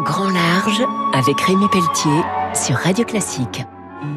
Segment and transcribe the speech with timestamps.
[0.00, 0.82] Grand Large
[1.12, 2.22] avec Rémi Pelletier
[2.54, 3.62] sur Radio Classique.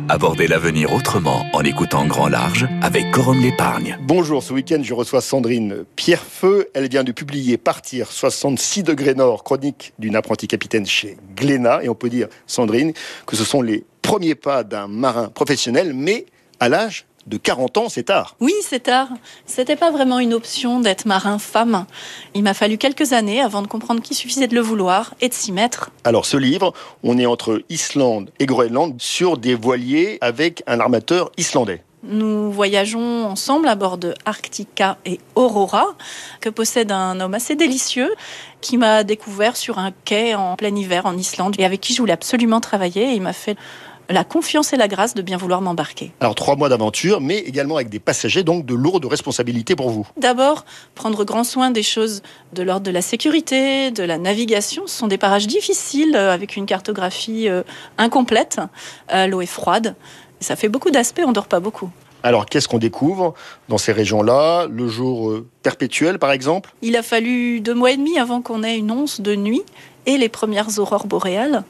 [0.08, 3.98] Abordez l'avenir autrement en écoutant Grand Large avec Corum l'épargne.
[4.02, 6.70] Bonjour, ce week-end je reçois Sandrine Pierrefeu.
[6.74, 11.84] Elle vient de publier Partir 66 degrés nord, chronique d'une apprentie capitaine chez Glénat.
[11.84, 12.94] Et on peut dire, Sandrine,
[13.28, 16.26] que ce sont les premiers pas d'un marin professionnel, mais
[16.62, 18.36] à l'âge de 40 ans, c'est tard.
[18.40, 19.10] Oui, c'est tard.
[19.46, 21.86] C'était pas vraiment une option d'être marin femme.
[22.34, 25.34] Il m'a fallu quelques années avant de comprendre qu'il suffisait de le vouloir et de
[25.34, 25.92] s'y mettre.
[26.04, 31.32] Alors, ce livre, on est entre Islande et Groenland sur des voiliers avec un armateur
[31.38, 31.82] islandais.
[32.08, 35.96] Nous voyageons ensemble à bord de Arctica et Aurora,
[36.40, 38.14] que possède un homme assez délicieux
[38.62, 42.02] qui m'a découvert sur un quai en plein hiver en Islande et avec qui je
[42.02, 43.14] voulais absolument travailler.
[43.14, 43.58] il m'a fait
[44.10, 46.12] la confiance et la grâce de bien vouloir m'embarquer.
[46.20, 50.08] Alors trois mois d'aventure, mais également avec des passagers, donc de lourdes responsabilités pour vous.
[50.18, 52.22] D'abord, prendre grand soin des choses
[52.54, 54.84] de l'ordre de la sécurité, de la navigation.
[54.88, 57.64] Ce sont des parages difficiles euh, avec une cartographie euh,
[57.98, 58.60] incomplète.
[59.14, 59.96] Euh, l'eau est froide.
[60.40, 61.90] Ça fait beaucoup d'aspects, on dort pas beaucoup.
[62.26, 63.36] Alors, qu'est-ce qu'on découvre
[63.70, 64.66] dans ces régions-là?
[64.66, 66.74] Le jour perpétuel, par exemple?
[66.82, 69.62] Il a fallu deux mois et demi avant qu'on ait une once de nuit
[70.08, 71.64] et les premières aurores boréales.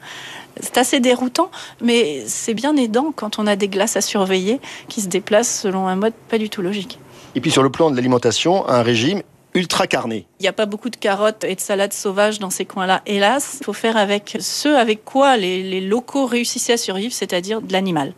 [0.58, 1.50] C'est assez déroutant,
[1.82, 5.88] mais c'est bien aidant quand on a des glaces à surveiller qui se déplacent selon
[5.88, 6.98] un mode pas du tout logique.
[7.34, 9.20] Et puis sur le plan de l'alimentation, un régime
[9.56, 9.86] ultra.
[10.04, 13.58] Il n'y a pas beaucoup de carottes et de salades sauvages dans ces coins-là, hélas.
[13.60, 17.72] Il faut faire avec ce avec quoi les, les locaux réussissaient à survivre, c'est-à-dire de
[17.72, 18.12] l'animal.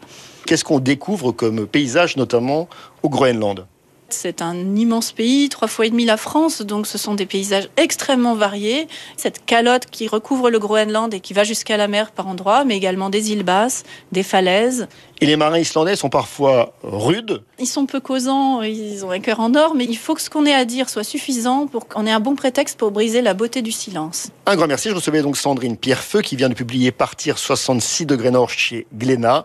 [0.46, 2.68] Qu'est-ce qu'on découvre comme paysage, notamment
[3.02, 3.66] au Groenland?
[4.08, 7.68] C'est un immense pays, trois fois et demi la France, donc ce sont des paysages
[7.76, 8.88] extrêmement variés.
[9.16, 12.76] Cette calotte qui recouvre le Groenland et qui va jusqu'à la mer par endroits, mais
[12.76, 14.88] également des îles basses, des falaises.
[15.20, 19.40] Et les marins islandais sont parfois rudes Ils sont peu causants, ils ont un cœur
[19.40, 22.06] en or, mais il faut que ce qu'on ait à dire soit suffisant pour qu'on
[22.06, 24.28] ait un bon prétexte pour briser la beauté du silence.
[24.46, 24.88] Un grand merci.
[24.88, 29.44] Je recevais donc Sandrine Pierrefeu qui vient de publier Partir 66 degrés nord chez Glénat,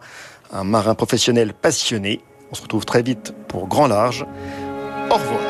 [0.51, 2.21] un marin professionnel passionné
[2.53, 4.27] on se retrouve très vite pour Grand Large.
[5.09, 5.41] Au revoir.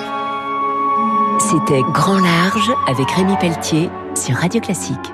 [1.37, 5.11] C'était Grand Large avec Rémi Pelletier sur Radio Classique.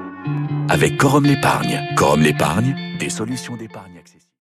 [0.69, 1.81] Avec Corum l'épargne.
[1.97, 4.18] Corum l'épargne, des solutions d'épargne accessibles.